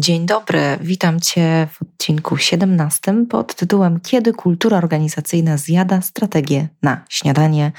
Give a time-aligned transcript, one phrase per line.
[0.00, 7.04] Dzień dobry, witam Cię w odcinku 17 pod tytułem Kiedy kultura organizacyjna zjada strategię na
[7.08, 7.72] śniadanie,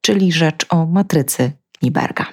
[0.00, 2.26] czyli rzecz o matrycy Kniberga.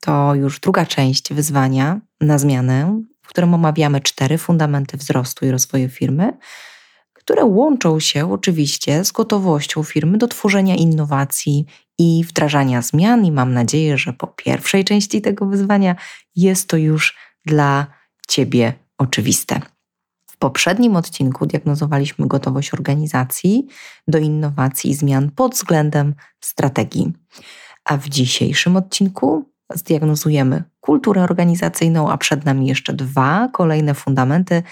[0.00, 5.88] To już druga część wyzwania na zmianę, w którym omawiamy cztery fundamenty wzrostu i rozwoju
[5.88, 6.38] firmy,
[7.12, 11.66] które łączą się oczywiście z gotowością firmy do tworzenia innowacji
[11.98, 13.24] i wdrażania zmian.
[13.24, 15.96] I mam nadzieję, że po pierwszej części tego wyzwania
[16.36, 18.01] jest to już dla
[18.32, 19.60] Ciebie oczywiste.
[20.26, 23.66] W poprzednim odcinku diagnozowaliśmy gotowość organizacji
[24.08, 27.12] do innowacji i zmian pod względem strategii.
[27.84, 34.62] A w dzisiejszym odcinku zdiagnozujemy kulturę organizacyjną, a przed nami jeszcze dwa kolejne fundamenty,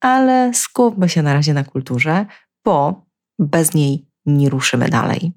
[0.00, 2.26] ale skupmy się na razie na kulturze,
[2.64, 3.06] bo
[3.38, 5.32] bez niej nie ruszymy dalej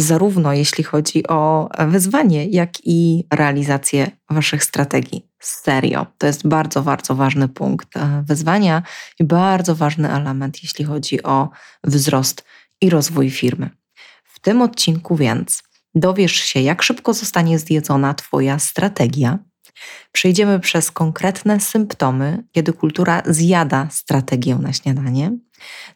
[0.00, 5.26] zarówno jeśli chodzi o wyzwanie, jak i realizację Waszych strategii.
[5.40, 8.82] Serio, to jest bardzo, bardzo ważny punkt e, wyzwania
[9.20, 11.48] i bardzo ważny element, jeśli chodzi o
[11.84, 12.44] wzrost
[12.80, 13.70] i rozwój firmy.
[14.24, 15.62] W tym odcinku więc
[15.94, 19.38] dowiesz się, jak szybko zostanie zjedzona Twoja strategia.
[20.12, 25.32] Przejdziemy przez konkretne symptomy, kiedy kultura zjada strategię na śniadanie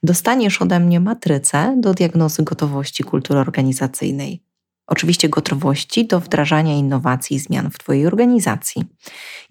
[0.02, 4.44] dostaniesz ode mnie matrycę do diagnozy gotowości kultury organizacyjnej.
[4.86, 8.84] Oczywiście gotowości do wdrażania innowacji i zmian w Twojej organizacji.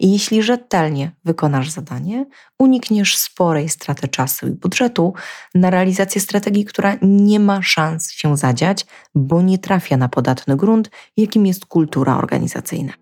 [0.00, 2.26] I jeśli rzetelnie wykonasz zadanie,
[2.58, 5.14] unikniesz sporej straty czasu i budżetu
[5.54, 10.90] na realizację strategii, która nie ma szans się zadziać, bo nie trafia na podatny grunt,
[11.16, 12.92] jakim jest kultura organizacyjna.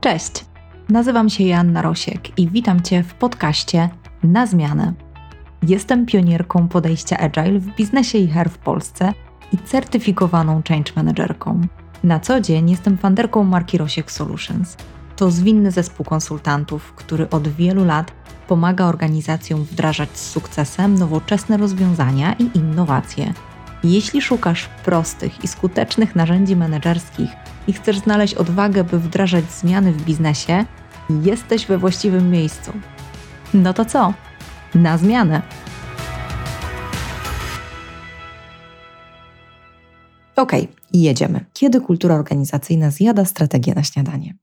[0.00, 0.44] Cześć,
[0.88, 3.88] nazywam się Joanna Rosiek i witam Cię w podcaście
[4.22, 4.94] Na Zmianę
[5.62, 9.12] Jestem pionierką podejścia Agile w biznesie i HR w Polsce
[9.52, 11.60] i certyfikowaną change managerką.
[12.04, 14.76] Na co dzień jestem fanderką marki Rosiek Solutions.
[15.16, 18.12] To zwinny zespół konsultantów, który od wielu lat
[18.48, 23.32] pomaga organizacjom wdrażać z sukcesem nowoczesne rozwiązania i innowacje.
[23.84, 27.30] Jeśli szukasz prostych i skutecznych narzędzi menedżerskich
[27.66, 30.64] i chcesz znaleźć odwagę, by wdrażać zmiany w biznesie,
[31.22, 32.72] jesteś we właściwym miejscu.
[33.54, 34.12] No to co?
[34.74, 35.42] Na zmianę.
[40.36, 40.52] Ok,
[40.92, 41.44] jedziemy.
[41.52, 44.34] Kiedy kultura organizacyjna zjada strategię na śniadanie?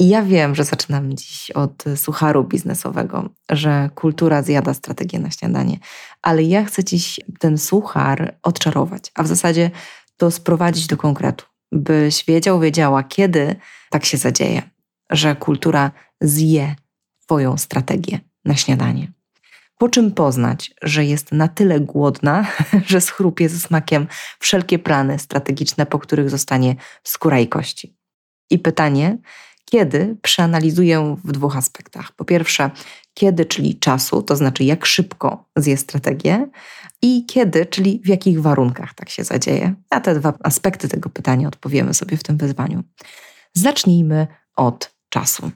[0.00, 5.78] I ja wiem, że zaczynamy dziś od sucharu biznesowego, że kultura zjada strategię na śniadanie,
[6.22, 9.70] ale ja chcę dziś ten suchar odczarować, a w zasadzie
[10.16, 13.56] to sprowadzić do konkretu, byś wiedział, wiedziała, kiedy
[13.90, 14.62] tak się zadzieje,
[15.10, 16.74] że kultura zje
[17.26, 19.12] Twoją strategię na śniadanie.
[19.78, 22.46] Po czym poznać, że jest na tyle głodna,
[22.86, 24.06] że schrupie ze smakiem
[24.38, 27.96] wszelkie plany strategiczne, po których zostanie skóra i kości.
[28.50, 29.18] I pytanie,
[29.64, 32.12] kiedy przeanalizuję w dwóch aspektach.
[32.12, 32.70] Po pierwsze,
[33.14, 36.48] kiedy, czyli czasu, to znaczy jak szybko zje strategię,
[37.02, 39.74] i kiedy, czyli w jakich warunkach tak się zadzieje.
[39.90, 42.82] Na te dwa aspekty tego pytania odpowiemy sobie w tym wyzwaniu.
[43.54, 45.50] Zacznijmy od czasu.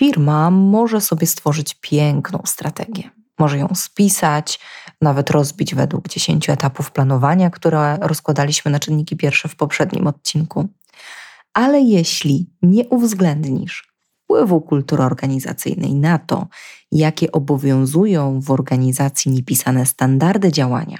[0.00, 3.10] Firma może sobie stworzyć piękną strategię.
[3.38, 4.60] Może ją spisać,
[5.00, 10.68] nawet rozbić według 10 etapów planowania, które rozkładaliśmy na czynniki pierwsze w poprzednim odcinku.
[11.54, 13.92] Ale jeśli nie uwzględnisz
[14.24, 16.46] wpływu kultury organizacyjnej na to,
[16.92, 20.98] jakie obowiązują w organizacji niepisane standardy działania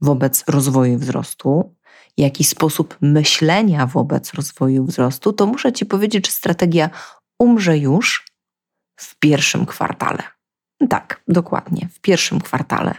[0.00, 1.74] wobec rozwoju i wzrostu,
[2.16, 6.90] jaki sposób myślenia wobec rozwoju i wzrostu, to muszę Ci powiedzieć, że strategia
[7.38, 8.31] umrze już
[8.96, 10.22] w pierwszym kwartale.
[10.88, 12.94] Tak, dokładnie, w pierwszym kwartale.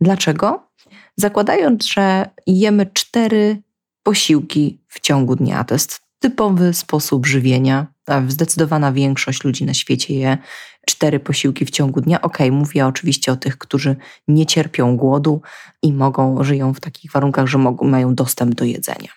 [0.00, 0.70] Dlaczego?
[1.16, 3.62] Zakładając, że jemy cztery
[4.02, 7.86] posiłki w ciągu dnia, to jest typowy sposób żywienia.
[8.28, 10.38] Zdecydowana większość ludzi na świecie je
[10.86, 12.20] cztery posiłki w ciągu dnia.
[12.20, 13.96] Ok, mówię oczywiście o tych, którzy
[14.28, 15.42] nie cierpią głodu
[15.82, 19.08] i mogą, żyją w takich warunkach, że mogą, mają dostęp do jedzenia.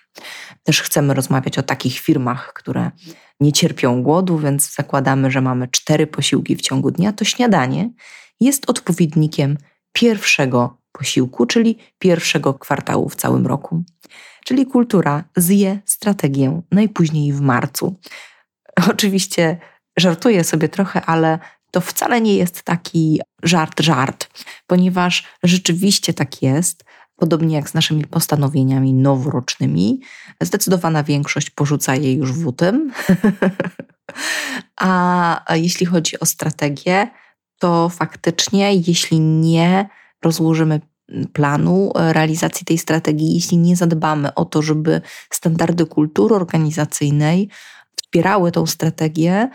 [0.62, 2.90] Też chcemy rozmawiać o takich firmach, które
[3.40, 7.12] nie cierpią głodu, więc zakładamy, że mamy cztery posiłki w ciągu dnia.
[7.12, 7.90] To śniadanie
[8.40, 9.58] jest odpowiednikiem
[9.92, 13.82] pierwszego posiłku, czyli pierwszego kwartału w całym roku.
[14.44, 17.96] Czyli kultura zje strategię najpóźniej w marcu.
[18.90, 19.58] Oczywiście
[19.98, 21.38] żartuję sobie trochę, ale
[21.70, 24.30] to wcale nie jest taki żart, żart,
[24.66, 26.84] ponieważ rzeczywiście tak jest.
[27.16, 30.00] Podobnie jak z naszymi postanowieniami noworocznymi,
[30.40, 32.92] zdecydowana większość porzuca je już w lutym.
[34.80, 37.10] A jeśli chodzi o strategię,
[37.58, 39.88] to faktycznie, jeśli nie
[40.24, 40.80] rozłożymy
[41.32, 45.00] planu realizacji tej strategii, jeśli nie zadbamy o to, żeby
[45.30, 47.48] standardy kultury organizacyjnej
[47.96, 49.50] wspierały tą strategię,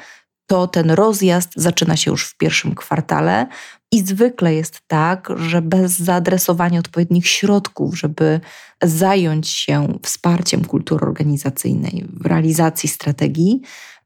[0.48, 3.48] to ten rozjazd zaczyna się już w pierwszym kwartale
[3.92, 8.40] i zwykle jest tak, że bez zaadresowania odpowiednich środków, żeby
[8.82, 13.62] zająć się wsparciem kultury organizacyjnej w realizacji strategii,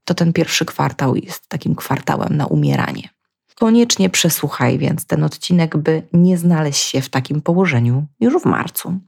[0.06, 3.10] to ten pierwszy kwartał jest takim kwartałem na umieranie.
[3.56, 9.00] Koniecznie przesłuchaj więc ten odcinek, by nie znaleźć się w takim położeniu już w marcu.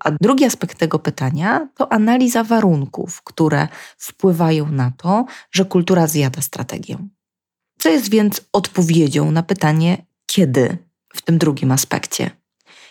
[0.00, 3.68] A drugi aspekt tego pytania to analiza warunków, które
[3.98, 6.98] wpływają na to, że kultura zjada strategię.
[7.78, 10.78] Co jest więc odpowiedzią na pytanie, kiedy
[11.14, 12.30] w tym drugim aspekcie?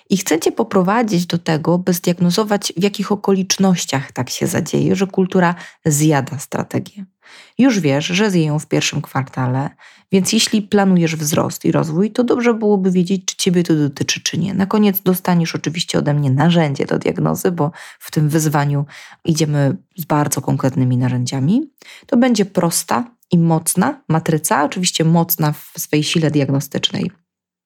[0.09, 5.07] I chcę Cię poprowadzić do tego, by zdiagnozować, w jakich okolicznościach tak się zadzieje, że
[5.07, 5.55] kultura
[5.85, 7.05] zjada strategię.
[7.57, 9.69] Już wiesz, że zje ją w pierwszym kwartale,
[10.11, 14.37] więc jeśli planujesz wzrost i rozwój, to dobrze byłoby wiedzieć, czy Ciebie to dotyczy, czy
[14.37, 14.53] nie.
[14.53, 18.85] Na koniec dostaniesz oczywiście ode mnie narzędzie do diagnozy, bo w tym wyzwaniu
[19.25, 21.71] idziemy z bardzo konkretnymi narzędziami.
[22.05, 27.11] To będzie prosta i mocna matryca, oczywiście mocna w swej sile diagnostycznej.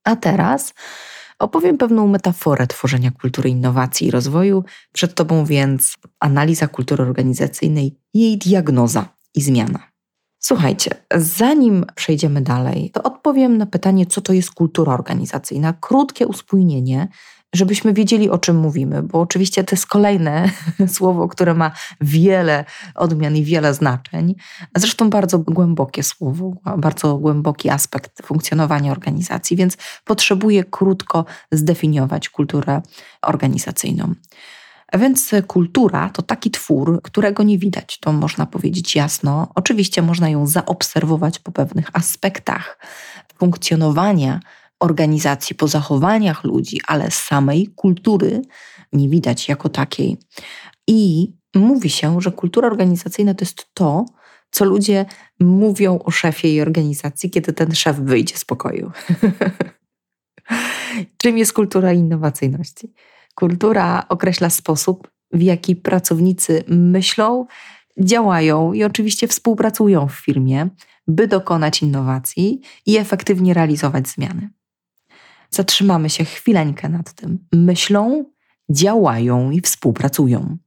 [0.04, 0.74] A teraz
[1.42, 4.64] Opowiem pewną metaforę tworzenia kultury innowacji i rozwoju.
[4.94, 9.06] Przed Tobą więc analiza kultury organizacyjnej, jej diagnoza
[9.36, 9.80] i zmiana.
[10.40, 15.74] Słuchajcie, zanim przejdziemy dalej, to odpowiem na pytanie, co to jest kultura organizacyjna.
[15.74, 17.08] Krótkie uspójnienie
[17.54, 20.50] żebyśmy wiedzieli, o czym mówimy, bo oczywiście to jest kolejne
[20.96, 21.72] słowo, które ma
[22.02, 22.66] wiele
[22.96, 24.36] odmian i wiele znaczeń.
[24.78, 32.82] Zresztą bardzo głębokie słowo, bardzo głęboki aspekt funkcjonowania organizacji, więc potrzebuję krótko zdefiniować kulturę
[33.22, 34.14] organizacyjną.
[34.92, 39.48] A więc kultura to taki twór, którego nie widać, to można powiedzieć jasno.
[39.56, 42.78] Oczywiście można ją zaobserwować po pewnych aspektach
[43.38, 44.40] funkcjonowania
[44.82, 48.42] organizacji, po zachowaniach ludzi, ale samej kultury
[48.94, 50.18] nie widać jako takiej.
[50.88, 54.06] I mówi się, że kultura organizacyjna to jest to,
[54.52, 55.06] co ludzie
[55.40, 58.92] mówią o szefie i organizacji, kiedy ten szef wyjdzie z pokoju.
[61.18, 62.94] Czym jest kultura innowacyjności?
[63.36, 67.46] Kultura określa sposób, w jaki pracownicy myślą,
[68.00, 70.70] działają i oczywiście współpracują w firmie,
[71.08, 74.50] by dokonać innowacji i efektywnie realizować zmiany
[75.52, 77.48] zatrzymamy się chwileńkę nad tym.
[77.54, 78.26] Myślą,
[78.70, 80.58] działają i współpracują.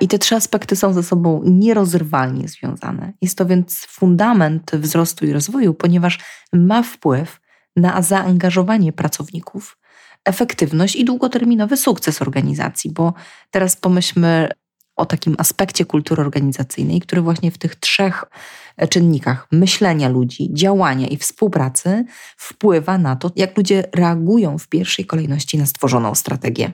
[0.00, 3.12] I te trzy aspekty są ze sobą nierozerwalnie związane.
[3.22, 6.18] Jest to więc fundament wzrostu i rozwoju, ponieważ
[6.52, 7.40] ma wpływ
[7.76, 9.78] na zaangażowanie pracowników,
[10.24, 13.14] efektywność i długoterminowy sukces organizacji, bo
[13.50, 14.48] teraz pomyślmy
[14.98, 18.24] o takim aspekcie kultury organizacyjnej, który właśnie w tych trzech
[18.90, 22.04] czynnikach myślenia ludzi, działania i współpracy
[22.36, 26.72] wpływa na to, jak ludzie reagują w pierwszej kolejności na stworzoną strategię.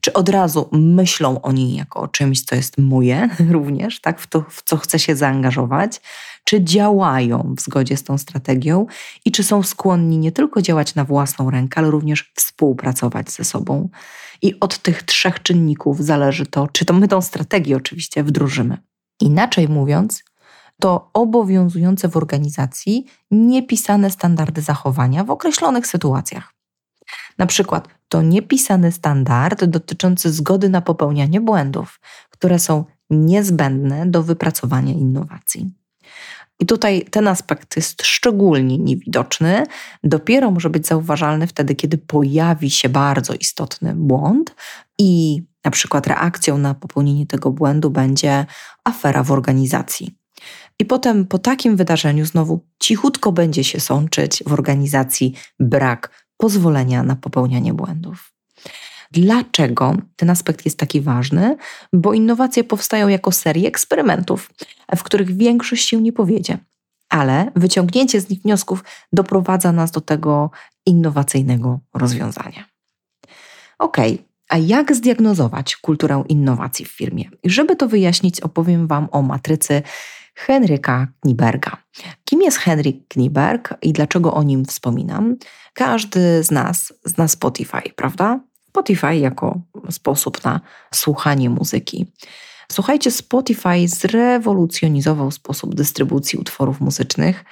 [0.00, 4.26] Czy od razu myślą o niej jako o czymś, co jest moje również, tak, w
[4.26, 6.00] to, w co chcę się zaangażować,
[6.44, 8.86] czy działają w zgodzie z tą strategią
[9.24, 13.88] i czy są skłonni nie tylko działać na własną rękę, ale również współpracować ze sobą.
[14.42, 18.78] I od tych trzech czynników zależy to, czy to my tą strategię oczywiście wdrożymy.
[19.20, 20.24] Inaczej mówiąc,
[20.80, 26.54] to obowiązujące w organizacji niepisane standardy zachowania w określonych sytuacjach.
[27.38, 32.00] Na przykład to niepisany standard dotyczący zgody na popełnianie błędów,
[32.30, 35.70] które są niezbędne do wypracowania innowacji.
[36.60, 39.66] I tutaj ten aspekt jest szczególnie niewidoczny.
[40.04, 44.54] Dopiero może być zauważalny wtedy, kiedy pojawi się bardzo istotny błąd
[44.98, 48.46] i na przykład reakcją na popełnienie tego błędu będzie
[48.84, 50.14] afera w organizacji.
[50.78, 57.16] I potem po takim wydarzeniu znowu cichutko będzie się sączyć w organizacji brak pozwolenia na
[57.16, 58.39] popełnianie błędów.
[59.10, 61.56] Dlaczego ten aspekt jest taki ważny?
[61.92, 64.50] Bo innowacje powstają jako serie eksperymentów,
[64.96, 66.58] w których większość się nie powiedzie,
[67.08, 70.50] ale wyciągnięcie z nich wniosków doprowadza nas do tego
[70.86, 72.64] innowacyjnego rozwiązania.
[73.78, 73.96] Ok,
[74.48, 77.30] a jak zdiagnozować kulturę innowacji w firmie?
[77.44, 79.82] Żeby to wyjaśnić, opowiem Wam o matrycy
[80.34, 81.76] Henryka Kniberga.
[82.24, 85.36] Kim jest Henryk Kniberg i dlaczego o nim wspominam?
[85.74, 88.40] Każdy z nas zna Spotify, prawda?
[88.70, 89.60] Spotify jako
[89.90, 90.60] sposób na
[90.94, 92.06] słuchanie muzyki.
[92.72, 97.44] Słuchajcie, Spotify zrewolucjonizował sposób dystrybucji utworów muzycznych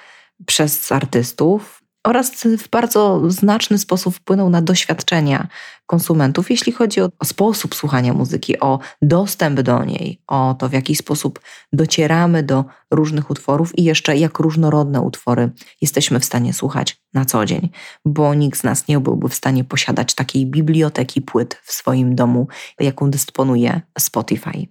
[0.45, 5.47] przez artystów, oraz w bardzo znaczny sposób wpłynął na doświadczenia
[5.85, 10.95] konsumentów, jeśli chodzi o, sposób słuchania muzyki, o dostęp do niej, o to, w jaki
[10.95, 11.39] sposób
[11.73, 15.51] docieramy do różnych utworów i jeszcze jak różnorodne utwory
[15.81, 17.69] jesteśmy w stanie słuchać na co dzień,
[18.05, 22.47] bo nikt z nas nie byłby w stanie posiadać takiej biblioteki płyt w swoim domu,
[22.79, 24.67] jaką dysponuje Spotify.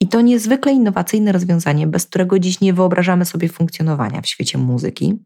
[0.00, 5.18] I to niezwykle innowacyjne rozwiązanie, bez którego dziś nie wyobrażamy sobie funkcjonowania w świecie muzyki.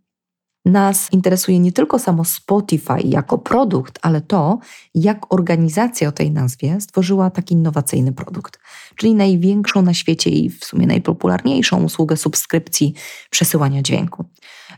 [0.67, 4.59] Nas interesuje nie tylko samo Spotify jako produkt, ale to,
[4.95, 8.59] jak organizacja o tej nazwie stworzyła taki innowacyjny produkt,
[8.97, 12.95] czyli największą na świecie i w sumie najpopularniejszą usługę subskrypcji
[13.31, 14.25] przesyłania dźwięku.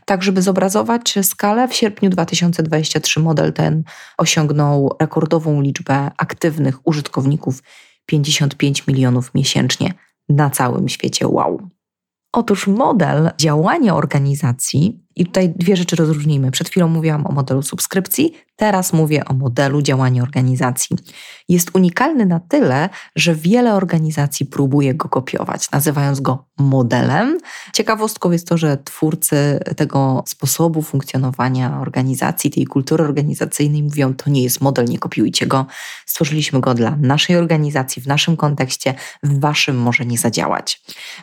[0.05, 3.83] Tak, żeby zobrazować skalę, w sierpniu 2023 model ten
[4.17, 7.63] osiągnął rekordową liczbę aktywnych użytkowników
[8.05, 9.93] 55 milionów miesięcznie
[10.29, 11.27] na całym świecie.
[11.27, 11.69] Wow!
[12.31, 16.51] Otóż model działania organizacji, i tutaj dwie rzeczy rozróżnijmy.
[16.51, 20.97] Przed chwilą mówiłam o modelu subskrypcji, teraz mówię o modelu działania organizacji.
[21.49, 27.37] Jest unikalny na tyle, że wiele organizacji próbuje go kopiować, nazywając go modelem.
[27.73, 34.43] Ciekawostką jest to, że twórcy tego sposobu funkcjonowania organizacji, tej kultury organizacyjnej mówią, to nie
[34.43, 35.65] jest model, nie kopiujcie go.
[36.05, 40.81] Stworzyliśmy go dla naszej organizacji, w naszym kontekście, w waszym może nie zadziałać.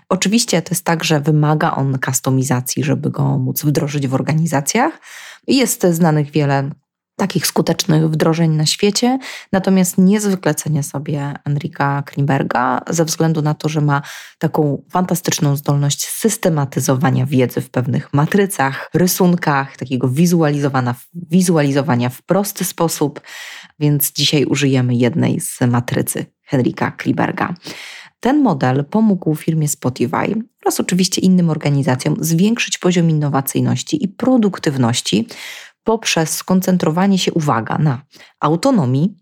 [0.09, 5.01] Oczywiście to jest tak, że wymaga on kustomizacji, żeby go móc wdrożyć w organizacjach.
[5.47, 6.71] Jest znanych wiele
[7.17, 9.19] takich skutecznych wdrożeń na świecie.
[9.53, 14.03] Natomiast niezwykle cenię sobie Enrika Klimberga ze względu na to, że ma
[14.39, 23.21] taką fantastyczną zdolność systematyzowania wiedzy w pewnych matrycach, rysunkach, takiego wizualizowania, wizualizowania w prosty sposób.
[23.79, 27.55] Więc dzisiaj użyjemy jednej z matrycy Henrika Klimberga.
[28.21, 35.27] Ten model pomógł firmie Spotify oraz oczywiście innym organizacjom zwiększyć poziom innowacyjności i produktywności
[35.87, 38.03] poprzez skoncentrowanie się, uwaga, na
[38.41, 39.17] autonomii,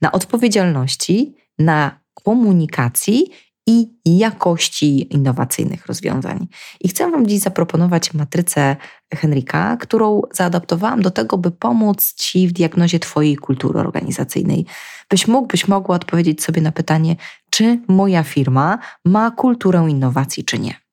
[0.00, 3.30] na odpowiedzialności, na komunikacji
[3.66, 6.46] i jakości innowacyjnych rozwiązań.
[6.80, 8.76] I chcę Wam dziś zaproponować matrycę
[9.14, 14.66] Henryka, którą zaadaptowałam do tego, by pomóc Ci w diagnozie Twojej kultury organizacyjnej.
[15.10, 17.16] Byś mógł, byś mogła odpowiedzieć sobie na pytanie,
[17.50, 20.83] czy moja firma ma kulturę innowacji, czy nie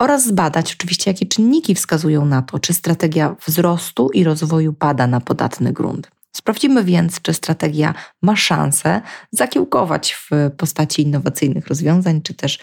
[0.00, 5.20] oraz zbadać oczywiście, jakie czynniki wskazują na to, czy strategia wzrostu i rozwoju pada na
[5.20, 6.10] podatny grunt.
[6.36, 9.00] Sprawdzimy więc, czy strategia ma szansę
[9.32, 12.58] zakiełkować w postaci innowacyjnych rozwiązań, czy też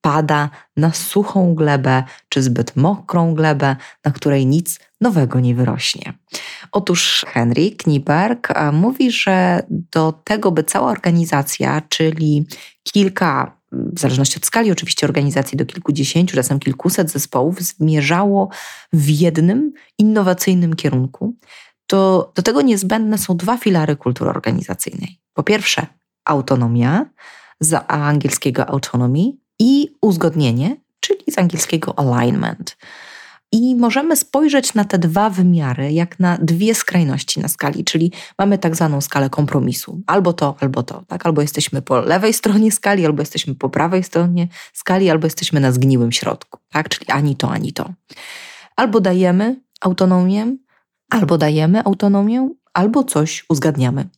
[0.00, 6.12] pada na suchą glebę, czy zbyt mokrą glebę, na której nic nowego nie wyrośnie.
[6.72, 12.46] Otóż Henry Kniberg mówi, że do tego, by cała organizacja, czyli
[12.92, 18.48] kilka w zależności od skali oczywiście organizacji, do kilkudziesięciu, czasem kilkuset zespołów, zmierzało
[18.92, 21.34] w jednym innowacyjnym kierunku,
[21.86, 25.18] to do tego niezbędne są dwa filary kultury organizacyjnej.
[25.34, 25.86] Po pierwsze,
[26.24, 27.06] autonomia,
[27.60, 32.76] z angielskiego autonomy, i uzgodnienie, czyli z angielskiego alignment.
[33.52, 38.58] I możemy spojrzeć na te dwa wymiary jak na dwie skrajności na skali, czyli mamy
[38.58, 40.00] tak zwaną skalę kompromisu.
[40.06, 41.04] Albo to, albo to.
[41.08, 41.26] Tak?
[41.26, 45.72] Albo jesteśmy po lewej stronie skali, albo jesteśmy po prawej stronie skali, albo jesteśmy na
[45.72, 46.58] zgniłym środku.
[46.68, 46.88] Tak?
[46.88, 47.92] Czyli ani to, ani to.
[48.76, 50.56] Albo dajemy autonomię,
[51.10, 54.08] albo dajemy autonomię, albo coś uzgadniamy.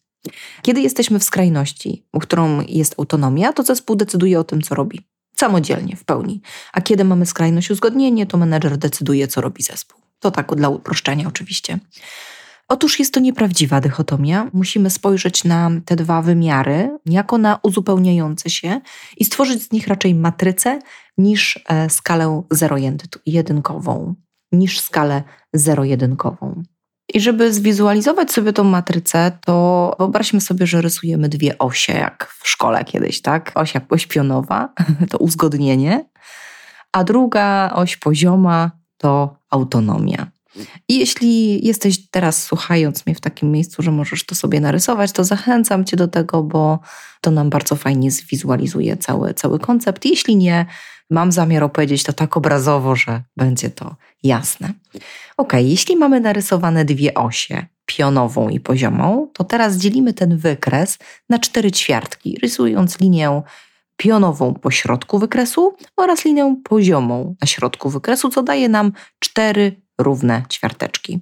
[0.63, 5.12] Kiedy jesteśmy w skrajności, którą jest autonomia, to zespół decyduje o tym, co robi
[5.43, 6.41] samodzielnie, w pełni.
[6.73, 10.01] A kiedy mamy skrajność uzgodnienie, to menedżer decyduje, co robi zespół.
[10.21, 11.79] To tak dla uproszczenia oczywiście.
[12.69, 14.51] Otóż jest to nieprawdziwa dychotomia.
[14.53, 18.81] Musimy spojrzeć na te dwa wymiary jako na uzupełniające się
[19.17, 20.79] i stworzyć z nich raczej matrycę
[21.19, 24.15] niż e, skalę zero-jedynkową,
[24.53, 25.23] niż skalę
[25.53, 26.63] zero-jedynkową.
[27.15, 32.49] I żeby zwizualizować sobie tą matrycę, to wyobraźmy sobie, że rysujemy dwie osie, jak w
[32.49, 33.53] szkole kiedyś, tak?
[33.55, 34.73] Oś oś pionowa
[35.11, 36.05] to uzgodnienie,
[36.93, 40.27] a druga oś pozioma to autonomia.
[40.89, 45.25] I jeśli jesteś teraz słuchając mnie w takim miejscu, że możesz to sobie narysować, to
[45.25, 46.79] zachęcam Cię do tego, bo
[47.21, 50.05] to nam bardzo fajnie zwizualizuje cały, cały koncept.
[50.05, 50.67] Jeśli nie,
[51.11, 54.73] mam zamiar opowiedzieć to tak obrazowo, że będzie to jasne.
[55.37, 61.39] Ok, jeśli mamy narysowane dwie osie, pionową i poziomą, to teraz dzielimy ten wykres na
[61.39, 63.43] cztery ćwiartki, rysując linię
[63.97, 70.43] pionową po środku wykresu oraz linię poziomą na środku wykresu, co daje nam cztery równe
[70.53, 71.21] ćwiarteczki.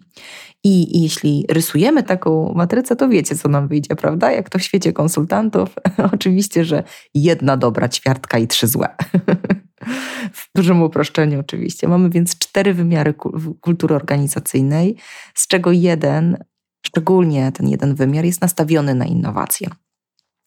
[0.64, 4.32] I jeśli rysujemy taką matrycę, to wiecie, co nam wyjdzie, prawda?
[4.32, 5.68] Jak to w świecie konsultantów,
[6.14, 6.82] oczywiście, że
[7.14, 8.88] jedna dobra ćwiartka i trzy złe.
[10.32, 11.88] w dużym uproszczeniu oczywiście.
[11.88, 13.14] Mamy więc cztery wymiary
[13.60, 14.96] kultury organizacyjnej,
[15.34, 16.44] z czego jeden,
[16.86, 19.68] szczególnie ten jeden wymiar, jest nastawiony na innowacje.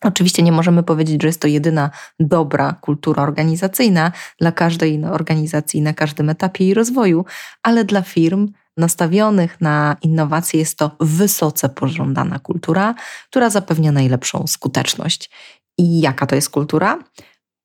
[0.03, 5.93] Oczywiście nie możemy powiedzieć, że jest to jedyna dobra kultura organizacyjna dla każdej organizacji na
[5.93, 7.25] każdym etapie jej rozwoju,
[7.63, 12.95] ale dla firm nastawionych na innowacje jest to wysoce pożądana kultura,
[13.29, 15.29] która zapewnia najlepszą skuteczność.
[15.77, 16.99] I jaka to jest kultura?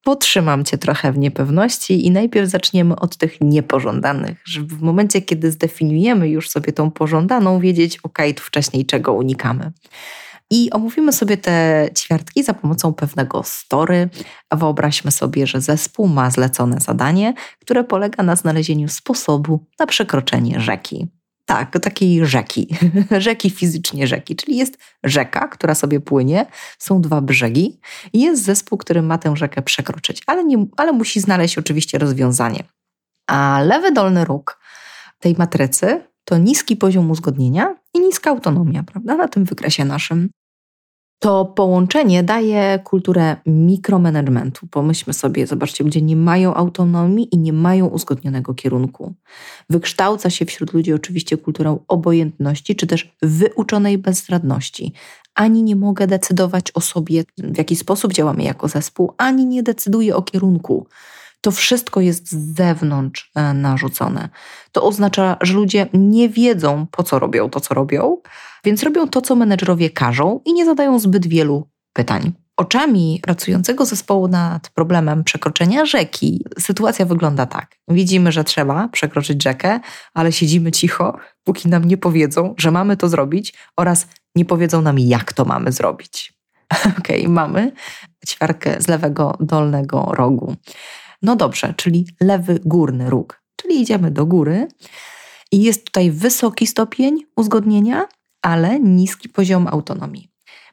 [0.08, 5.50] Potrzymam cię trochę w niepewności i najpierw zaczniemy od tych niepożądanych, żeby w momencie, kiedy
[5.50, 9.72] zdefiniujemy już sobie tą pożądaną, wiedzieć, ok, tu wcześniej czego unikamy.
[10.50, 14.08] I omówimy sobie te ćwiartki za pomocą pewnego story.
[14.52, 21.08] Wyobraźmy sobie, że zespół ma zlecone zadanie, które polega na znalezieniu sposobu na przekroczenie rzeki.
[21.48, 22.68] Tak, takiej rzeki,
[23.18, 26.46] rzeki fizycznie rzeki, czyli jest rzeka, która sobie płynie,
[26.78, 27.80] są dwa brzegi
[28.12, 32.64] i jest zespół, który ma tę rzekę przekroczyć, ale, nie, ale musi znaleźć oczywiście rozwiązanie.
[33.26, 34.60] A lewy dolny róg
[35.18, 40.30] tej matrycy to niski poziom uzgodnienia i niska autonomia, prawda, na tym wykresie naszym.
[41.20, 44.66] To połączenie daje kulturę mikromanagementu.
[44.66, 49.14] Pomyślmy sobie, zobaczcie, ludzie nie mają autonomii i nie mają uzgodnionego kierunku.
[49.70, 54.92] Wykształca się wśród ludzi oczywiście kulturą obojętności, czy też wyuczonej bezradności.
[55.34, 60.16] Ani nie mogę decydować o sobie, w jaki sposób działamy jako zespół, ani nie decyduję
[60.16, 60.86] o kierunku
[61.40, 64.28] to wszystko jest z zewnątrz e, narzucone.
[64.72, 68.16] To oznacza, że ludzie nie wiedzą, po co robią to, co robią,
[68.64, 72.32] więc robią to, co menedżerowie każą i nie zadają zbyt wielu pytań.
[72.56, 77.76] Oczami pracującego zespołu nad problemem przekroczenia rzeki sytuacja wygląda tak.
[77.88, 79.80] Widzimy, że trzeba przekroczyć rzekę,
[80.14, 84.98] ale siedzimy cicho, póki nam nie powiedzą, że mamy to zrobić oraz nie powiedzą nam,
[84.98, 86.32] jak to mamy zrobić.
[86.98, 87.72] Okej, okay, mamy
[88.28, 90.56] ćwiarkę z lewego dolnego rogu.
[91.22, 94.68] No dobrze, czyli lewy górny róg, czyli idziemy do góry
[95.52, 98.06] i jest tutaj wysoki stopień uzgodnienia,
[98.42, 100.28] ale niski poziom autonomii.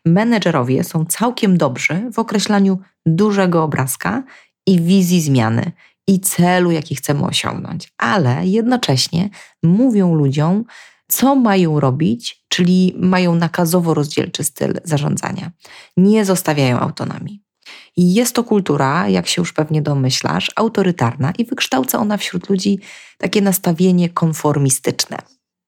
[0.06, 4.24] Menedżerowie są całkiem dobrzy w określaniu dużego obrazka
[4.68, 5.72] i wizji zmiany
[6.08, 9.30] i celu, jaki chcemy osiągnąć, ale jednocześnie
[9.64, 10.66] mówią ludziom,
[11.08, 15.52] co mają robić, czyli mają nakazowo rozdzielczy styl zarządzania.
[15.98, 17.45] Nie zostawiają autonomii.
[17.98, 22.80] Jest to kultura, jak się już pewnie domyślasz, autorytarna i wykształca ona wśród ludzi
[23.18, 25.18] takie nastawienie konformistyczne.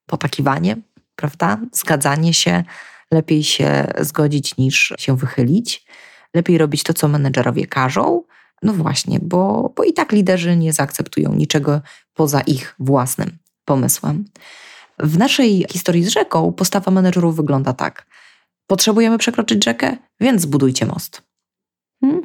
[0.05, 0.77] Potakiwanie,
[1.15, 1.59] prawda?
[1.71, 2.63] Zgadzanie się,
[3.11, 5.85] lepiej się zgodzić niż się wychylić,
[6.33, 8.23] lepiej robić to, co menedżerowie każą.
[8.63, 11.81] No właśnie, bo, bo i tak liderzy nie zaakceptują niczego
[12.13, 14.25] poza ich własnym pomysłem.
[14.99, 18.05] W naszej historii z rzeką postawa menedżerów wygląda tak.
[18.67, 21.26] Potrzebujemy przekroczyć rzekę, więc zbudujcie most.
[22.01, 22.21] Hmm?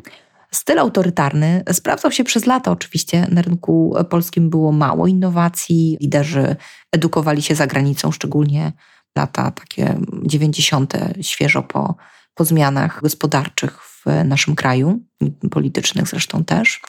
[0.51, 3.27] Styl autorytarny sprawdzał się przez lata oczywiście.
[3.31, 5.97] Na rynku polskim było mało innowacji.
[6.01, 6.57] Liderzy
[6.93, 8.73] edukowali się za granicą, szczególnie
[9.17, 10.95] lata takie 90.
[11.21, 11.95] świeżo po,
[12.35, 15.01] po zmianach gospodarczych w naszym kraju,
[15.51, 16.81] politycznych zresztą też.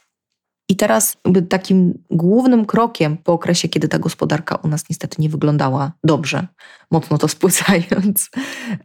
[0.69, 1.17] I teraz
[1.49, 6.47] takim głównym krokiem po okresie, kiedy ta gospodarka u nas niestety nie wyglądała dobrze,
[6.91, 8.29] mocno to spłycając,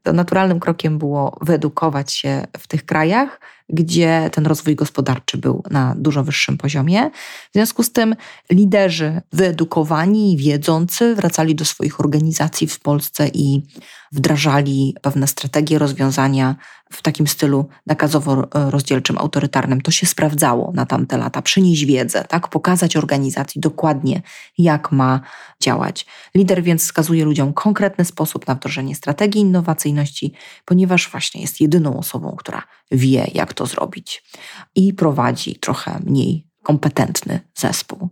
[0.03, 5.95] to naturalnym krokiem było wyedukować się w tych krajach, gdzie ten rozwój gospodarczy był na
[5.99, 7.11] dużo wyższym poziomie.
[7.51, 8.15] W związku z tym
[8.51, 13.63] liderzy wyedukowani wiedzący wracali do swoich organizacji w Polsce i
[14.13, 16.57] wdrażali pewne strategie, rozwiązania
[16.93, 19.81] w takim stylu nakazowo-rozdzielczym, autorytarnym.
[19.81, 21.43] To się sprawdzało na tamte lata.
[21.43, 22.49] Przynieść wiedzę, tak?
[22.49, 24.23] pokazać organizacji dokładnie,
[24.59, 25.21] jak ma
[25.61, 26.07] działać.
[26.35, 30.33] Lider więc wskazuje ludziom konkretny sposób na wdrożenie strategii innowacyjności,
[30.65, 34.25] ponieważ właśnie jest jedyną osobą, która wie, jak to zrobić
[34.75, 38.09] i prowadzi trochę mniej kompetentny zespół.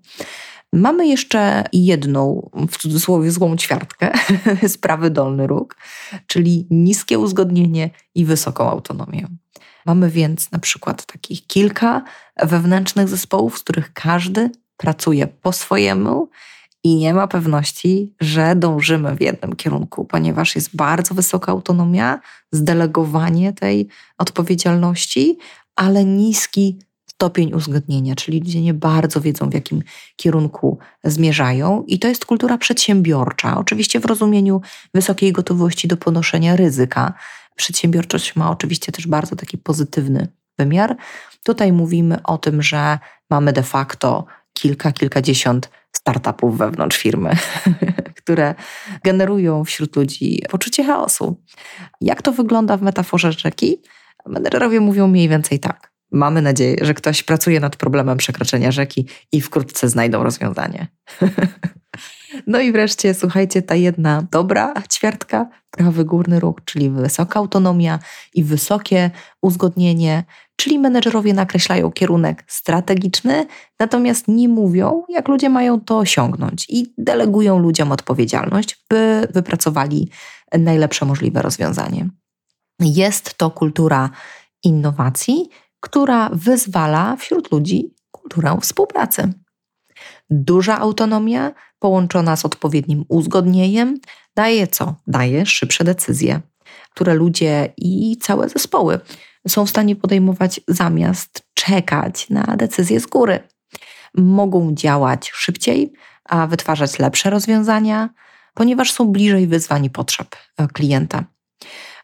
[0.73, 4.13] Mamy jeszcze jedną, w cudzysłowie, złą ćwiartkę,
[4.69, 5.77] sprawy dolny róg,
[6.27, 9.27] czyli niskie uzgodnienie i wysoką autonomię.
[9.87, 12.05] Mamy więc na przykład takich kilka
[12.43, 16.29] wewnętrznych zespołów, z których każdy pracuje po swojemu
[16.85, 22.21] i nie ma pewności, że dążymy w jednym kierunku, ponieważ jest bardzo wysoka autonomia,
[22.53, 25.39] zdelegowanie tej odpowiedzialności,
[25.77, 26.79] ale niski
[27.17, 29.83] stopień uzgodnienia, czyli ludzie nie bardzo wiedzą, w jakim
[30.17, 34.61] kierunku zmierzają, i to jest kultura przedsiębiorcza, oczywiście w rozumieniu
[34.95, 37.15] wysokiej gotowości do ponoszenia ryzyka.
[37.57, 40.97] Przedsiębiorczość ma oczywiście też bardzo taki pozytywny wymiar.
[41.45, 42.99] Tutaj mówimy o tym, że
[43.31, 47.31] mamy de facto kilka, kilkadziesiąt startupów wewnątrz firmy,
[48.21, 48.55] które
[49.05, 51.43] generują wśród ludzi poczucie chaosu.
[52.01, 53.83] Jak to wygląda w metaforze rzeki?
[54.27, 55.96] Menedżerowie mówią mniej więcej tak.
[56.13, 60.87] Mamy nadzieję, że ktoś pracuje nad problemem przekroczenia rzeki i wkrótce znajdą rozwiązanie.
[62.47, 67.99] No i wreszcie, słuchajcie, ta jedna dobra ćwiartka, prawy górny róg, czyli wysoka autonomia
[68.35, 69.11] i wysokie
[69.43, 70.25] uzgodnienie,
[70.57, 73.47] czyli menedżerowie nakreślają kierunek strategiczny,
[73.81, 80.11] natomiast nie mówią, jak ludzie mają to osiągnąć i delegują ludziom odpowiedzialność, by wypracowali
[80.59, 82.09] najlepsze możliwe rozwiązanie.
[82.81, 84.11] Jest to kultura
[84.65, 85.49] innowacji,
[85.87, 89.33] która wyzwala wśród ludzi kulturę współpracy.
[90.31, 94.01] Duża autonomia połączona z odpowiednim uzgodnieniem
[94.37, 94.95] daje co?
[95.07, 96.41] Daje szybsze decyzje,
[96.95, 99.01] które ludzie i całe zespoły
[99.49, 103.41] są w stanie podejmować zamiast czekać na decyzje z góry.
[104.15, 105.93] Mogą działać szybciej,
[106.25, 108.09] a wytwarzać lepsze rozwiązania,
[108.55, 111.25] ponieważ są bliżej wyzwań i potrzeb e, klienta.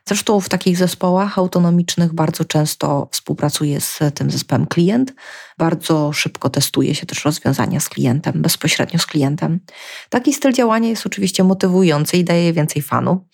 [0.09, 5.15] Zresztą w takich zespołach autonomicznych bardzo często współpracuje z tym zespołem klient,
[5.59, 9.61] bardzo szybko testuje się też rozwiązania z klientem, bezpośrednio z klientem.
[10.09, 13.29] Taki styl działania jest oczywiście motywujący i daje więcej fanu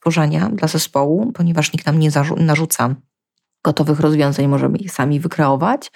[0.00, 2.94] tworzenia dla zespołu, ponieważ nikt nam nie narzuca
[3.64, 5.90] gotowych rozwiązań, możemy je sami wykreować.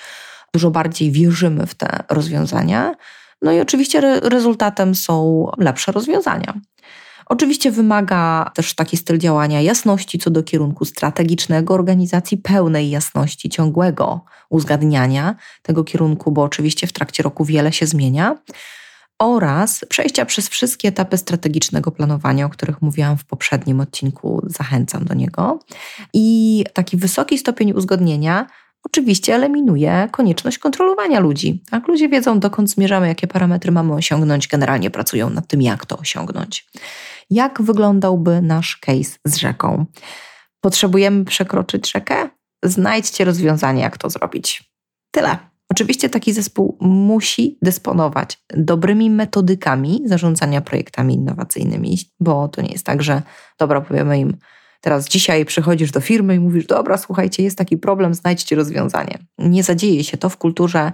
[0.55, 2.95] Dużo bardziej wierzymy w te rozwiązania.
[3.43, 6.55] No i oczywiście re rezultatem są lepsze rozwiązania.
[7.27, 14.25] Oczywiście wymaga też taki styl działania jasności co do kierunku strategicznego organizacji, pełnej jasności, ciągłego
[14.51, 18.37] uzgadniania tego kierunku, bo oczywiście w trakcie roku wiele się zmienia
[19.19, 25.15] oraz przejścia przez wszystkie etapy strategicznego planowania, o których mówiłam w poprzednim odcinku, zachęcam do
[25.15, 25.59] niego.
[26.13, 28.47] I taki wysoki stopień uzgodnienia
[28.83, 31.63] oczywiście eliminuje konieczność kontrolowania ludzi.
[31.71, 31.89] Tak?
[31.89, 36.67] Ludzie wiedzą, dokąd zmierzamy, jakie parametry mamy osiągnąć, generalnie pracują nad tym, jak to osiągnąć.
[37.31, 39.87] Jak wyglądałby nasz case z rzeką?
[40.61, 42.29] Potrzebujemy przekroczyć rzekę?
[42.65, 44.71] Znajdźcie rozwiązanie, jak to zrobić.
[45.11, 45.39] Tyle.
[45.69, 53.03] Oczywiście taki zespół musi dysponować dobrymi metodykami zarządzania projektami innowacyjnymi, bo to nie jest tak,
[53.03, 53.23] że
[53.59, 54.37] dobra, powiemy im,
[54.81, 59.19] teraz dzisiaj przychodzisz do firmy i mówisz, dobra, słuchajcie, jest taki problem, znajdźcie rozwiązanie.
[59.39, 60.93] Nie zadzieje się to w kulturze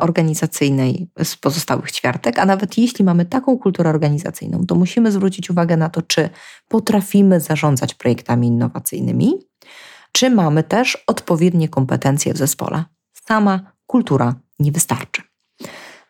[0.00, 5.76] organizacyjnej z pozostałych ćwiartek, a nawet jeśli mamy taką kulturę organizacyjną, to musimy zwrócić uwagę
[5.76, 6.30] na to, czy
[6.68, 9.34] potrafimy zarządzać projektami innowacyjnymi,
[10.12, 12.84] czy mamy też odpowiednie kompetencje w zespole.
[13.26, 15.22] Sama kultura nie wystarczy.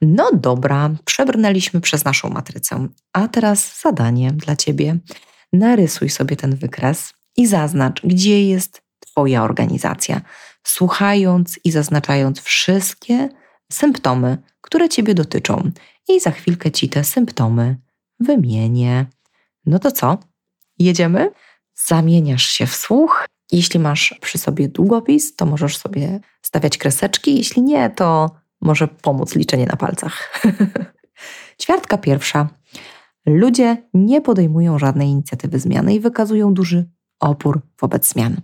[0.03, 4.99] No dobra, przebrnęliśmy przez naszą matrycę, a teraz zadanie dla Ciebie.
[5.53, 10.21] Narysuj sobie ten wykres i zaznacz, gdzie jest Twoja organizacja,
[10.65, 13.29] słuchając i zaznaczając wszystkie
[13.73, 15.71] symptomy, które Ciebie dotyczą.
[16.09, 17.77] I za chwilkę Ci te symptomy
[18.21, 19.07] wymienię.
[19.67, 20.19] No to co?
[20.79, 21.31] Jedziemy?
[21.75, 23.27] Zamieniasz się w słuch.
[23.53, 27.37] Jeśli masz przy sobie długopis, to możesz sobie stawiać kreseczki.
[27.37, 28.31] Jeśli nie, to
[28.61, 30.43] może pomóc liczenie na palcach.
[31.63, 32.49] Ćwiartka pierwsza.
[33.27, 38.41] Ludzie nie podejmują żadnej inicjatywy zmiany i wykazują duży opór wobec zmian.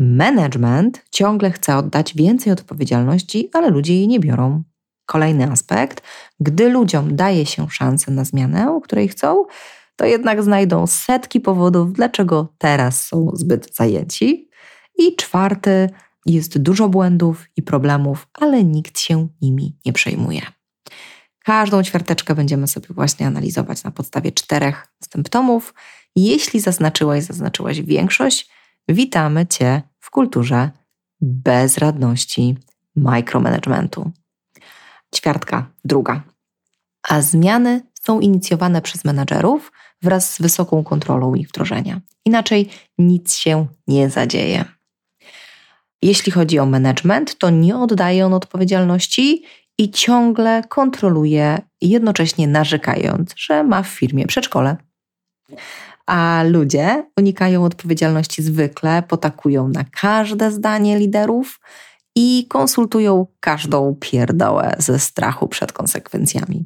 [0.00, 4.62] Management ciągle chce oddać więcej odpowiedzialności, ale ludzie jej nie biorą.
[5.06, 6.02] Kolejny aspekt,
[6.40, 9.44] gdy ludziom daje się szansę na zmianę, której chcą,
[9.96, 14.50] to jednak znajdą setki powodów, dlaczego teraz są zbyt zajęci.
[14.98, 15.90] I czwarty,
[16.26, 20.42] jest dużo błędów i problemów, ale nikt się nimi nie przejmuje.
[21.44, 25.74] Każdą ćwiarteczkę będziemy sobie właśnie analizować na podstawie czterech symptomów.
[26.16, 28.50] Jeśli zaznaczyłaś, zaznaczyłaś większość,
[28.88, 30.70] witamy Cię w kulturze
[31.20, 32.56] bezradności
[32.96, 34.10] micromanagementu.
[35.14, 36.22] Ćwiartka druga.
[37.08, 42.00] A zmiany są inicjowane przez menadżerów wraz z wysoką kontrolą ich wdrożenia.
[42.24, 44.64] Inaczej nic się nie zadzieje.
[46.02, 49.44] Jeśli chodzi o management, to nie oddaje on odpowiedzialności
[49.78, 54.76] i ciągle kontroluje, jednocześnie narzekając, że ma w firmie przedszkole.
[56.08, 61.60] A ludzie unikają odpowiedzialności zwykle, potakują na każde zdanie liderów
[62.16, 66.64] i konsultują każdą pierdołę ze strachu przed konsekwencjami.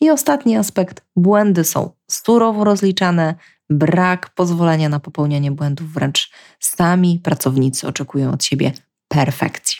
[0.00, 3.34] I ostatni aspekt: błędy są surowo rozliczane,
[3.70, 8.72] brak pozwolenia na popełnianie błędów, wręcz sami pracownicy oczekują od siebie
[9.08, 9.78] perfekcji.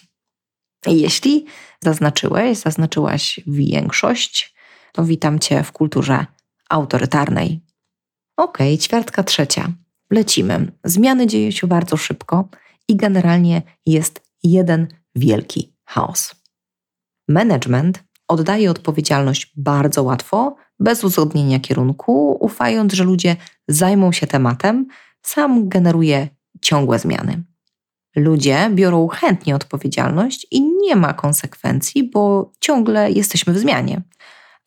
[0.87, 1.47] Jeśli
[1.81, 4.55] zaznaczyłeś, zaznaczyłaś większość,
[4.93, 6.27] to witam Cię w kulturze
[6.69, 7.64] autorytarnej.
[8.37, 9.73] Ok, ćwiartka trzecia.
[10.11, 10.73] Lecimy.
[10.85, 12.49] Zmiany dzieją się bardzo szybko
[12.89, 16.35] i generalnie jest jeden wielki chaos.
[17.29, 23.37] Management oddaje odpowiedzialność bardzo łatwo, bez uzgodnienia kierunku, ufając, że ludzie
[23.69, 24.87] zajmą się tematem,
[25.23, 26.29] sam generuje
[26.61, 27.45] ciągłe zmiany.
[28.17, 34.03] Ludzie biorą chętnie odpowiedzialność i nie ma konsekwencji, bo ciągle jesteśmy w zmianie.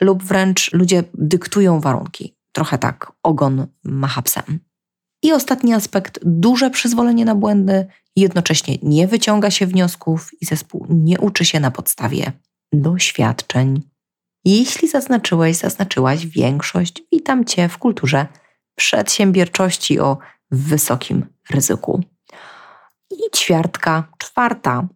[0.02, 2.37] Lub wręcz ludzie dyktują warunki.
[2.58, 4.60] Trochę tak ogon macha psem.
[5.24, 11.20] I ostatni aspekt, duże przyzwolenie na błędy, jednocześnie nie wyciąga się wniosków i zespół nie
[11.20, 12.32] uczy się na podstawie
[12.74, 13.82] doświadczeń.
[14.46, 18.28] Jeśli zaznaczyłeś, zaznaczyłaś większość, witam Cię w kulturze
[18.76, 20.17] przedsiębiorczości o
[20.52, 22.04] wysokim ryzyku.
[23.12, 24.88] I ćwiartka czwarta.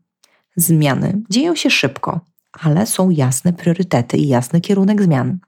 [0.56, 2.20] Zmiany dzieją się szybko,
[2.52, 5.40] ale są jasne priorytety i jasny kierunek zmian.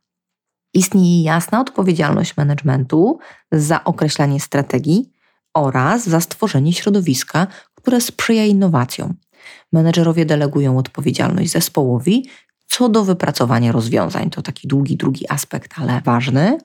[0.73, 3.19] Istnieje jasna odpowiedzialność managementu
[3.51, 5.09] za określanie strategii
[5.53, 9.13] oraz za stworzenie środowiska, które sprzyja innowacjom.
[9.71, 12.29] Menedżerowie delegują odpowiedzialność zespołowi
[12.67, 14.29] co do wypracowania rozwiązań.
[14.29, 16.57] To taki długi, drugi aspekt, ale ważny.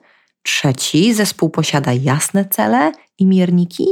[0.43, 3.85] Trzeci, zespół posiada jasne cele i mierniki,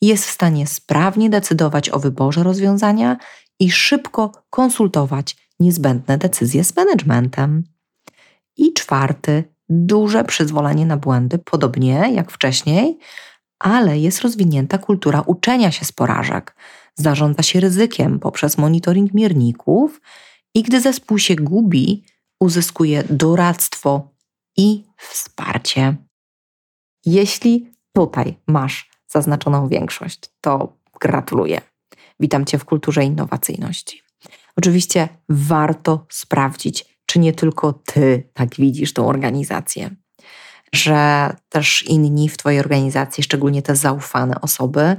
[0.00, 3.16] jest w stanie sprawnie decydować o wyborze rozwiązania
[3.60, 7.64] i szybko konsultować niezbędne decyzje z managementem.
[8.56, 12.98] I czwarty, duże przyzwolenie na błędy, podobnie jak wcześniej,
[13.58, 16.56] ale jest rozwinięta kultura uczenia się z porażek.
[16.94, 20.00] Zarządza się ryzykiem poprzez monitoring mierników
[20.54, 22.04] i gdy zespół się gubi,
[22.40, 24.10] uzyskuje doradztwo
[24.56, 25.96] i wsparcie.
[27.06, 31.60] Jeśli tutaj masz zaznaczoną większość, to gratuluję.
[32.20, 34.02] Witam Cię w kulturze innowacyjności.
[34.56, 39.90] Oczywiście warto sprawdzić, czy nie tylko Ty tak widzisz tą organizację,
[40.72, 44.96] że też inni w Twojej organizacji, szczególnie te zaufane osoby,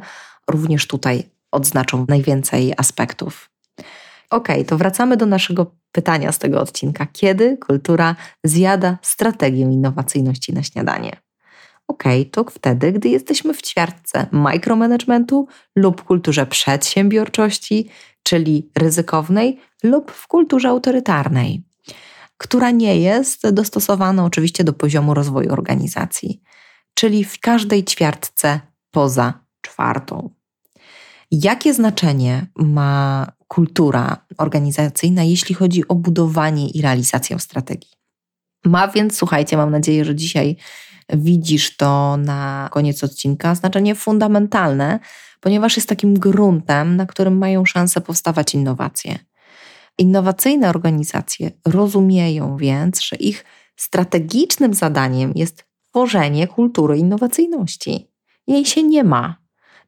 [0.50, 3.50] również tutaj odznaczą najwięcej aspektów.
[4.30, 7.08] Ok, to wracamy do naszego pytania z tego odcinka.
[7.13, 11.12] Kiedy kultura zjada strategię innowacyjności na śniadanie?
[11.88, 17.89] Ok, to wtedy, gdy jesteśmy w ćwiartce mikromanagementu lub kulturze przedsiębiorczości,
[18.24, 21.63] czyli ryzykownej, lub w kulturze autorytarnej,
[22.38, 26.41] która nie jest dostosowana oczywiście do poziomu rozwoju organizacji,
[26.93, 28.60] czyli w każdej ćwiartce
[28.91, 30.30] poza czwartą.
[31.32, 37.91] Jakie znaczenie ma kultura organizacyjna, jeśli chodzi o budowanie i realizację strategii?
[38.65, 40.58] Ma więc, słuchajcie, mam nadzieję, że dzisiaj
[41.10, 45.00] widzisz to na koniec odcinka, znaczenie fundamentalne,
[45.39, 49.19] ponieważ jest takim gruntem, na którym mają szansę powstawać innowacje.
[49.97, 58.12] Innowacyjne organizacje rozumieją więc, że ich strategicznym zadaniem jest tworzenie kultury innowacyjności.
[58.47, 59.36] Jej się nie ma.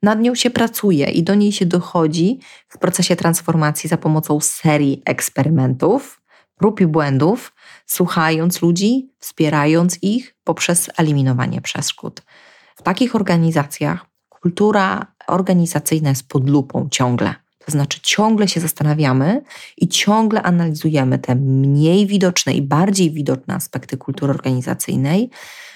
[0.03, 5.01] Nad nią się pracuje i do niej się dochodzi w procesie transformacji za pomocą serii
[5.05, 6.21] eksperymentów,
[6.55, 7.53] prób i błędów,
[7.85, 12.21] słuchając ludzi, wspierając ich poprzez eliminowanie przeszkód.
[12.75, 17.35] W takich organizacjach kultura organizacyjna jest pod lupą ciągle.
[17.67, 19.41] To znaczy, ciągle się zastanawiamy
[19.77, 25.29] i ciągle analizujemy te mniej widoczne i bardziej widoczne aspekty kultury organizacyjnej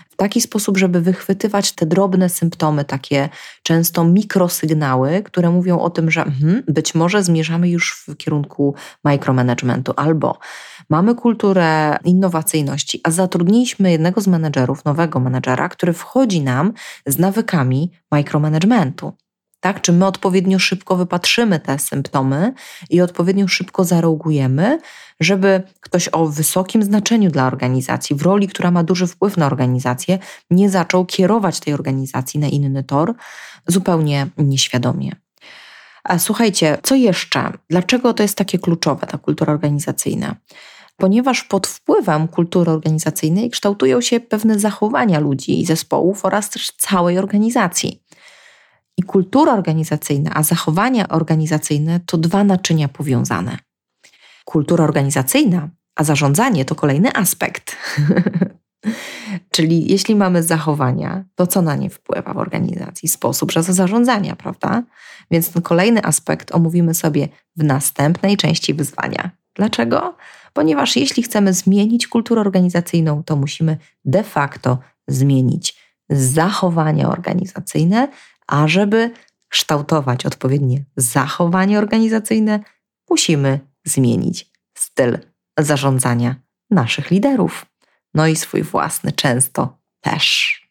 [0.09, 3.29] w taki sposób, żeby wychwytywać te drobne symptomy, takie
[3.63, 9.93] często mikrosygnały, które mówią o tym, że hmm, być może zmierzamy już w kierunku micromanagementu
[9.95, 10.39] albo
[10.89, 16.73] mamy kulturę innowacyjności, a zatrudniliśmy jednego z menedżerów, nowego menedżera, który wchodzi nam
[17.05, 19.13] z nawykami micromanagementu
[19.61, 19.81] tak?
[19.81, 22.53] Czy my odpowiednio szybko wypatrzymy te symptomy
[22.89, 24.79] i odpowiednio szybko zareagujemy,
[25.19, 30.19] żeby ktoś o wysokim znaczeniu dla organizacji, w roli, która ma duży wpływ na organizację,
[30.51, 33.13] nie zaczął kierować tej organizacji na inny tor
[33.67, 35.11] zupełnie nieświadomie.
[36.03, 37.51] A słuchajcie, co jeszcze?
[37.69, 40.35] Dlaczego to jest takie kluczowe, ta kultura organizacyjna?
[40.97, 47.17] Ponieważ pod wpływem kultury organizacyjnej kształtują się pewne zachowania ludzi i zespołów oraz też całej
[47.17, 48.01] organizacji.
[48.97, 53.57] I kultura organizacyjna, a zachowania organizacyjne to dwa naczynia powiązane.
[54.45, 57.75] Kultura organizacyjna, a zarządzanie to kolejny aspekt.
[59.51, 63.09] Czyli jeśli mamy zachowania, to co na nie wpływa w organizacji?
[63.09, 64.83] Sposób zarządzania, prawda?
[65.31, 69.31] Więc ten kolejny aspekt omówimy sobie w następnej części wyzwania.
[69.55, 70.15] Dlaczego?
[70.53, 74.77] Ponieważ jeśli chcemy zmienić kulturę organizacyjną, to musimy de facto
[75.07, 78.07] zmienić zachowania organizacyjne,
[78.51, 79.11] a żeby
[79.49, 82.59] kształtować odpowiednie zachowanie organizacyjne,
[83.09, 85.17] musimy zmienić styl
[85.59, 86.35] zarządzania
[86.69, 87.65] naszych liderów.
[88.13, 90.61] No i swój własny często też.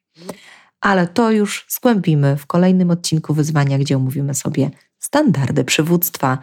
[0.81, 6.39] Ale to już zgłębimy w kolejnym odcinku wyzwania, gdzie omówimy sobie standardy przywództwa.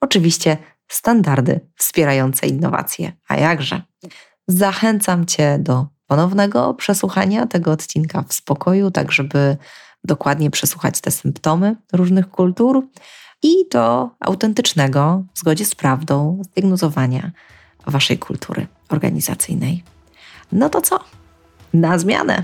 [0.00, 0.56] Oczywiście
[0.88, 3.12] standardy wspierające innowacje.
[3.28, 3.82] A jakże?
[4.48, 9.56] Zachęcam Cię do ponownego przesłuchania tego odcinka w spokoju, tak żeby
[10.04, 12.86] dokładnie przesłuchać te symptomy różnych kultur
[13.42, 17.30] i do autentycznego, w zgodzie z prawdą, zdiagnozowania
[17.86, 19.84] waszej kultury organizacyjnej.
[20.52, 21.00] No to co?
[21.74, 22.42] Na zmianę!